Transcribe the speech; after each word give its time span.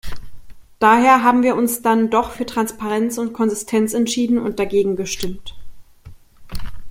Daher 0.79 1.21
haben 1.23 1.43
wir 1.43 1.55
uns 1.55 1.83
dann 1.83 2.09
doch 2.09 2.31
für 2.31 2.47
Transparenz 2.47 3.19
und 3.19 3.33
Konsistenz 3.33 3.93
entschieden 3.93 4.39
und 4.39 4.57
dagegen 4.57 4.95
gestimmt. 4.95 5.53